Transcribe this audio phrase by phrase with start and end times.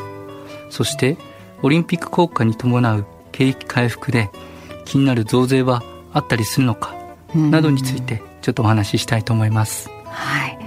[0.70, 1.16] そして
[1.62, 4.30] オリンピック効果に伴う景気回復で
[4.84, 5.82] 気になる増税は
[6.12, 6.94] あったりするのか
[7.34, 9.88] などについてちょっとお話ししたいと思います。
[10.06, 10.58] はい、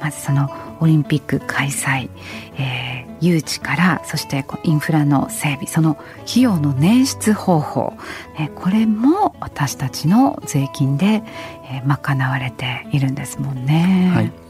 [0.00, 0.50] まずその
[0.80, 2.08] オリンピック開催、
[2.56, 7.94] えー、誘致からそしてインフラの整備その費用の捻出方法、
[8.38, 11.22] えー、これも私たちの税金で、
[11.64, 14.12] えー、賄われているんですもんね。
[14.14, 14.47] はい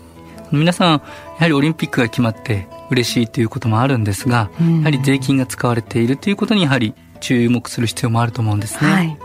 [0.52, 1.00] 皆さんや
[1.38, 9.18] はりオリンピックが決まって嬉しいということもあるんですが、うん、やはり税金が使われているということにやはり注目する必要もあると思うんですね、はい、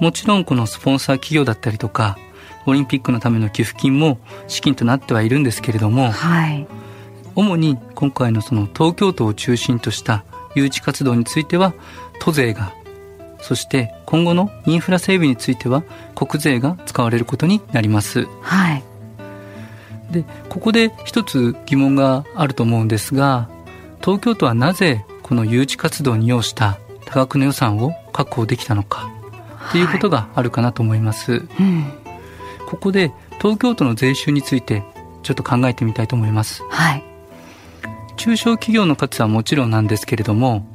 [0.00, 2.16] もちろんこのスポンサー企業だったりとか
[2.66, 6.66] オリンピックのための寄付金も資金となってはいるんですけれども、はい、
[7.34, 11.74] 主に今回のその東京都を中心とした誘致活動については
[12.20, 12.72] 都税が
[13.40, 15.82] そして今後のインフラ整備については
[16.14, 18.26] 国税が使われることになります。
[18.40, 18.91] はい。
[20.12, 23.48] でここで一つ疑問があると思うんですが
[24.00, 29.10] 東京都はなぜこの誘致活動に要した多額の予算を確保できたのか
[29.70, 31.40] っていうことがあるかなと思います、はい。
[31.60, 31.92] うん、
[32.66, 34.84] ここで東京都の税収について
[35.22, 37.04] ちょっと考えてみたいと思います、はい、
[38.16, 40.66] 中小企業の数はもちろんなんですけれども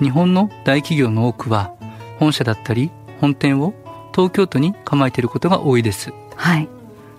[0.00, 1.74] 日本の大企業の多くは
[2.18, 2.90] 本社だったり
[3.20, 3.74] 本店を
[4.14, 6.68] 東京都に構えていることが多いです、はい、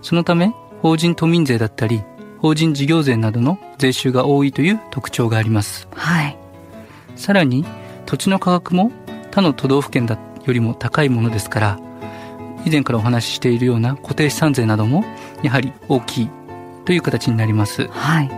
[0.01, 2.03] そのため法人都民税だったり
[2.39, 6.37] 法人事業税などの税収が多いという特徴があります、はい、
[7.15, 7.65] さらに
[8.05, 8.91] 土地の価格も
[9.31, 11.79] 他の都道府県だよりも高いものですから
[12.65, 15.03] 以前からお話ししているような固定資産税なども
[15.43, 16.29] やはり大きい
[16.85, 18.31] という形になります、はい、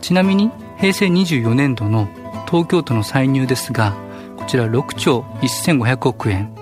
[0.00, 2.08] ちなみに平成24年度の
[2.46, 3.94] 東京都の歳入ですが
[4.36, 6.52] こちら6兆1500億円。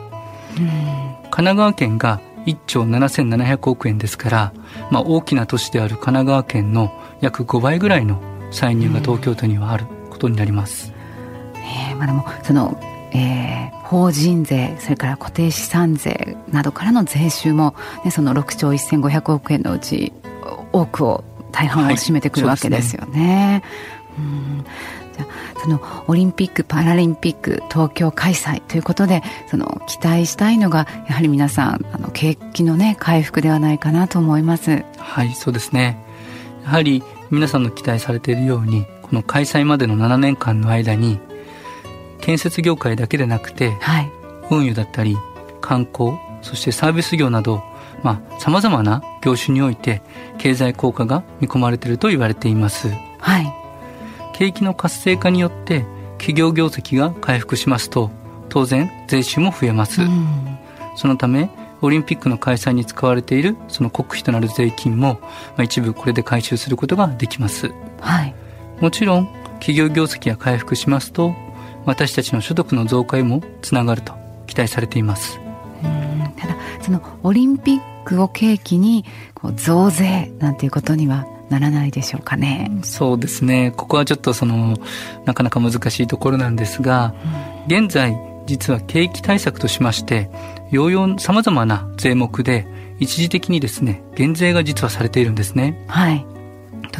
[1.31, 4.53] 神奈川県が1兆7700億円ですから、
[4.91, 8.21] まあ、大きな都市である神奈川県の約5倍ぐらいの
[8.51, 10.93] 歳入が東京都にはあることになります。
[11.55, 12.79] うん、えー、まあ、でもその
[13.11, 20.13] えー、法人税それから固定資産税などからの税収も、ね、その6兆1500億円のうち
[20.73, 23.63] 多くを大半を占めてくるわけですよね。
[24.17, 24.65] はい、うん
[25.63, 34.85] そのオリンピック・パラリンピック東京開催ということでその期待したいのがやはり皆さんあの景気のね回復ではないかなと思います。
[34.99, 36.05] はいそうですね。
[36.65, 41.19] やはり皆さんの期待されているようにこの開催までの7年間の間に
[42.21, 44.11] 建設業界だけでなくて、はい、
[44.51, 45.17] 運輸だったり
[45.61, 46.13] 観光
[46.43, 47.63] そしてサービス業など
[48.39, 50.03] さまざ、まな業種において
[50.39, 52.89] 経済効果が見込まれていると言われています。
[53.19, 53.58] はい
[54.39, 55.85] 景気の活性化によって
[56.19, 58.13] 企業業績が回復しますと
[58.49, 60.59] 当然税収も増えます、うん、
[60.95, 61.51] そのため
[61.81, 68.35] オリンピックの開催に使われているその国費となる税金も、まあ、一部これで回収することができます、はい、
[68.81, 71.35] もちろん企業業績が回復しますと
[71.85, 74.15] 私たちの所得の増加へもつながると
[74.47, 75.41] 期待されています。
[76.81, 82.71] そのオリンピックを契機にこう増税なんていうことにはならないでしょうかね。
[82.83, 83.73] そうですね。
[83.77, 84.77] ここはちょっとその、
[85.25, 87.15] なかなか難しいところなんですが、
[87.69, 88.17] うん、現在、
[88.47, 90.31] 実は景気対策としまして、
[90.73, 92.67] 様々な税目で
[92.99, 95.85] 一時的にですね、減税が実はされているんですね。
[95.89, 96.25] はい。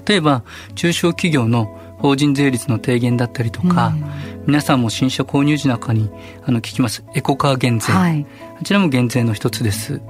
[0.07, 0.43] 例えば、
[0.75, 6.11] 中小企業の法人税率の低減だったりとか、うん、皆さんも新車購入時なんかに
[6.45, 8.25] あの聞きますエコカー減税、はい、
[8.59, 10.01] こちらも減税の一つです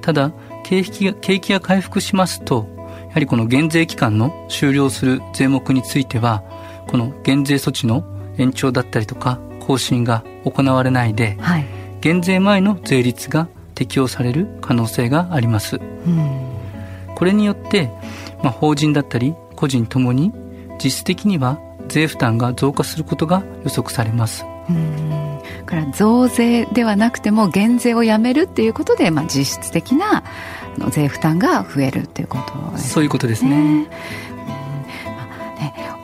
[0.00, 0.32] ただ
[0.64, 2.68] 景気が景気が回復しますと
[3.08, 6.42] やはりこの減税期間の終了する税目については
[6.86, 8.04] この減税措置の
[8.38, 11.66] 延長だったりとか更新が行われないで、はい、
[12.00, 16.56] 減税前の税率が適用される可能性があります、うん、
[17.14, 17.90] これによって、
[18.42, 20.32] まあ、法人だったり個人ともに
[20.82, 21.58] 実質的には
[21.88, 24.44] 税負担が増加することが予測されます。
[25.76, 30.24] うんから増税ではなくても減税をやめるっていうことで、まあ、実質的な
[30.90, 32.90] 税負担が増えるっていうことですね。
[32.90, 33.86] そういうことですね。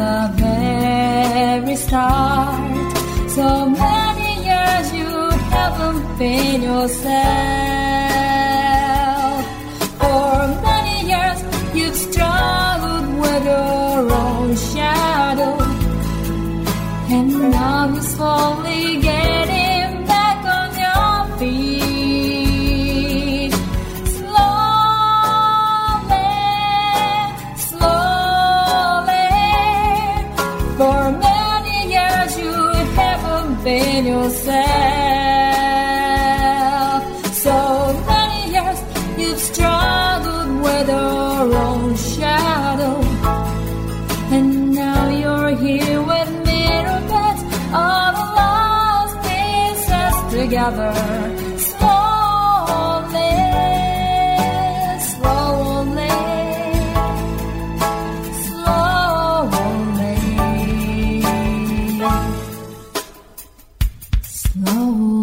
[0.00, 2.92] the very start.
[3.36, 3.46] So
[3.84, 5.12] many years you
[5.54, 7.10] haven't been yourself.
[10.00, 10.34] For
[10.68, 11.38] many years
[11.76, 15.54] you've struggled with your own shadow.
[17.16, 18.84] And now you slowly
[44.32, 47.00] And now you're here with me, the
[48.38, 50.92] lost pieces together.
[51.58, 53.34] Slowly,
[55.10, 56.16] slowly,
[58.46, 60.14] slowly,
[64.22, 65.19] slowly.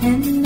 [0.00, 0.37] and